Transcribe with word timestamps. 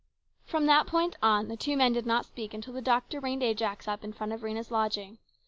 From 0.45 0.65
that 0.65 0.87
point 0.87 1.15
the 1.21 1.55
two 1.59 1.77
men 1.77 1.93
did 1.93 2.07
not 2.07 2.25
speak 2.25 2.55
until 2.55 2.73
the 2.73 2.81
doctor 2.81 3.19
reined 3.19 3.43
Ajax 3.43 3.87
up 3.87 4.03
in 4.03 4.13
front 4.13 4.31
of 4.33 4.41
Rhena's 4.41 4.71
lodging. 4.71 5.19